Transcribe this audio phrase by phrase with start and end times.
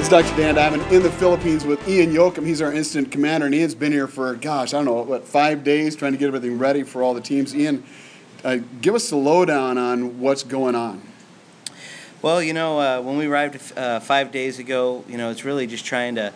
[0.00, 0.36] It's Dr.
[0.36, 2.44] Dan Diamond in the Philippines with Ian Yoakum.
[2.44, 5.62] He's our incident commander, and Ian's been here for, gosh, I don't know, what, five
[5.62, 7.54] days trying to get everything ready for all the teams.
[7.54, 7.84] Ian,
[8.42, 11.00] uh, give us the lowdown on what's going on.
[12.20, 15.68] Well, you know, uh, when we arrived uh, five days ago, you know, it's really
[15.68, 16.32] just trying to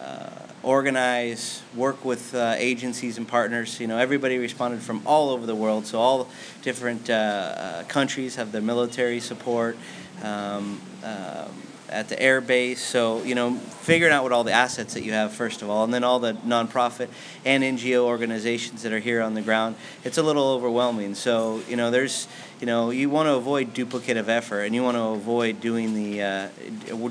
[0.00, 0.30] uh,
[0.62, 3.80] organize, work with uh, agencies and partners.
[3.80, 6.28] You know, everybody responded from all over the world, so all
[6.62, 9.76] different uh, uh, countries have their military support.
[10.22, 12.82] Um, um at the air base.
[12.82, 15.84] So, you know, figuring out what all the assets that you have, first of all,
[15.84, 17.08] and then all the nonprofit
[17.44, 21.14] and NGO organizations that are here on the ground, it's a little overwhelming.
[21.14, 22.28] So, you know, there's,
[22.60, 26.22] you know, you want to avoid duplicative effort and you want to avoid doing the,
[26.22, 26.48] uh,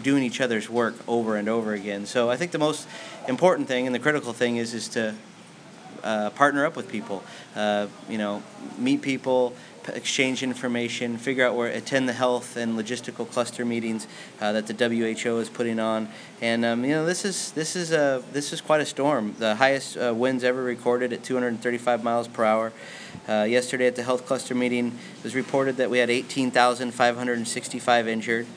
[0.02, 2.06] doing each other's work over and over again.
[2.06, 2.88] So I think the most
[3.28, 5.16] important thing and the critical thing is, is to
[6.04, 7.24] uh, partner up with people,
[7.56, 8.42] uh, you know,
[8.78, 9.54] meet people,
[9.96, 14.08] exchange information, figure out where, attend the health and logistical cluster meetings
[14.42, 16.10] uh, that the WHO is putting on,
[16.42, 19.36] and um, you know this is this is a this is quite a storm.
[19.40, 22.72] The highest uh, winds ever recorded at 235 miles per hour.
[23.28, 28.48] Uh, yesterday at the health cluster meeting, it was reported that we had 18,565 injured,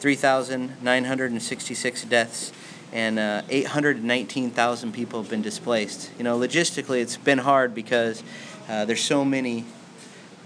[0.00, 2.52] 3,966 deaths
[2.94, 6.12] and uh, 819,000 people have been displaced.
[6.16, 8.22] You know, logistically, it's been hard because
[8.68, 9.64] uh, there's so many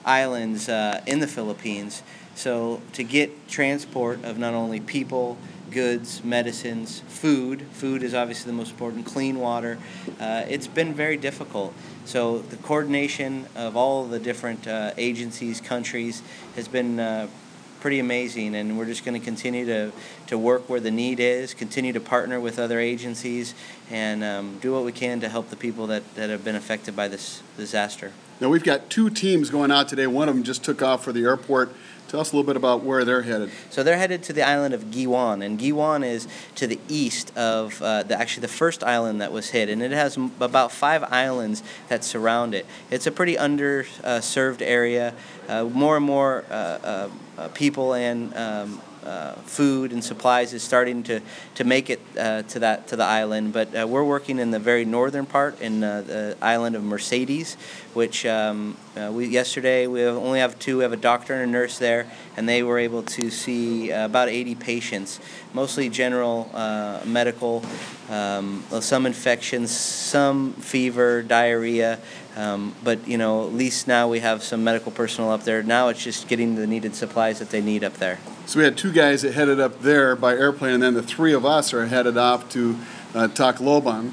[0.08, 2.02] islands uh, in the Philippines.
[2.34, 5.36] So to get transport of not only people,
[5.70, 9.78] goods, medicines, food, food is obviously the most important, clean water,
[10.18, 11.74] uh, it's been very difficult.
[12.04, 16.22] So the coordination of all the different uh, agencies, countries,
[16.56, 17.28] has been uh,
[17.80, 19.92] pretty amazing and we're just going to continue to,
[20.26, 23.54] to work where the need is continue to partner with other agencies
[23.90, 26.94] and um, do what we can to help the people that, that have been affected
[26.94, 28.12] by this disaster.
[28.40, 30.06] Now we've got two teams going out today.
[30.06, 31.72] One of them just took off for the airport
[32.08, 33.50] Tell us a little bit about where they're headed.
[33.68, 37.82] So they're headed to the island of Guiuan, and Guiuan is to the east of
[37.82, 41.04] uh, the, actually the first island that was hit, and it has m- about five
[41.04, 42.64] islands that surround it.
[42.90, 45.12] It's a pretty underserved area.
[45.50, 50.62] Uh, more and more uh, uh, uh people and um, uh, food and supplies is
[50.62, 51.20] starting to,
[51.54, 53.52] to make it uh, to that to the island.
[53.52, 57.56] But uh, we're working in the very northern part in uh, the island of Mercedes,
[57.94, 60.78] which um, uh, we yesterday we only have two.
[60.78, 64.04] We have a doctor and a nurse there, and they were able to see uh,
[64.04, 65.20] about 80 patients,
[65.52, 66.50] mostly general
[67.04, 67.64] medical,
[68.10, 71.98] um, some infections, some fever, diarrhea.
[72.36, 75.62] Um, but you know, at least now we have some medical personnel up there.
[75.62, 78.18] Now it's just getting the needed supplies that they need up there.
[78.48, 81.34] So we had two guys that headed up there by airplane, and then the three
[81.34, 82.78] of us are headed off to
[83.14, 84.12] uh, Tacloban.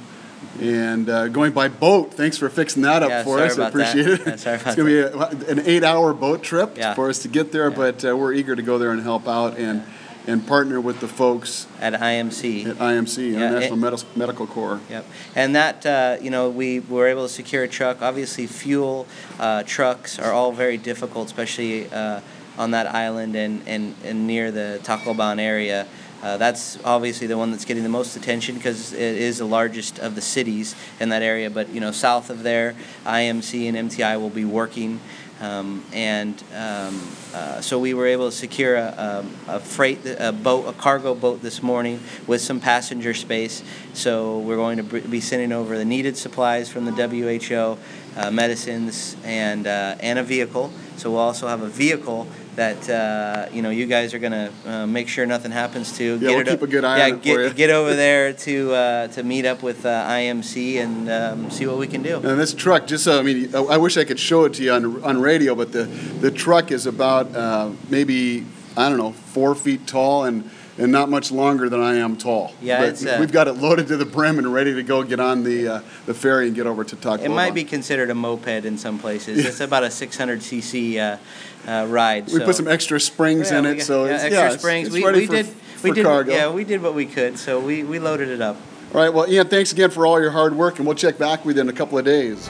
[0.60, 3.58] And uh, going by boat, thanks for fixing that up yeah, for us.
[3.58, 4.40] I appreciate that.
[4.42, 4.46] it.
[4.46, 6.94] Yeah, it's going to be a, an eight-hour boat trip yeah.
[6.96, 9.58] for us to get there, but uh, we're eager to go there and help out.
[9.58, 9.84] And
[10.28, 12.66] and partner with the folks at IMC.
[12.66, 14.80] At IMC, International it, Medical Corps.
[14.90, 18.02] Yep, and that uh, you know we were able to secure a truck.
[18.02, 19.08] Obviously, fuel
[19.40, 22.22] uh, trucks are all very difficult, especially uh,
[22.58, 25.88] on that island and, and, and near the Tacloban area.
[26.24, 30.00] Uh, that's obviously the one that's getting the most attention because it is the largest
[30.00, 31.50] of the cities in that area.
[31.50, 35.00] But you know, south of there, IMC and MTI will be working
[35.42, 37.02] um, and um,
[37.34, 41.14] uh, so we were able to secure a, a, a, freight, a boat, a cargo
[41.14, 43.62] boat this morning with some passenger space.
[43.94, 47.78] So we're going to be sending over the needed supplies from the WHO,
[48.18, 50.72] uh, medicines, and uh, and a vehicle.
[50.96, 54.86] So we'll also have a vehicle that uh, you know you guys are gonna uh,
[54.86, 56.04] make sure nothing happens to.
[56.04, 57.54] Yeah, get we'll keep a good eye yeah, on it get, for you.
[57.54, 61.78] get over there to uh, to meet up with uh, IMC and um, see what
[61.78, 62.18] we can do.
[62.18, 64.72] And this truck, just so I mean, I wish I could show it to you
[64.72, 68.46] on on radio, but the the truck is about uh, maybe
[68.78, 72.54] I don't know four feet tall and and not much longer than I am tall.
[72.62, 75.20] Yeah, but uh, we've got it loaded to the brim and ready to go get
[75.20, 77.24] on the uh, the ferry and get over to Tacloban.
[77.24, 79.44] It might be considered a moped in some places.
[79.44, 79.50] Yeah.
[79.50, 82.26] It's about a 600 cc uh, uh, ride.
[82.28, 82.46] We so.
[82.46, 84.88] put some extra springs yeah, in it, got, so yeah, it's, extra yeah, springs.
[84.88, 86.32] It's, it's we, we for, did for we did cargo.
[86.32, 88.58] yeah we did what we could, so we, we loaded it up.
[88.94, 91.44] All right, well, Ian, thanks again for all your hard work, and we'll check back
[91.44, 92.50] with you in a couple of days.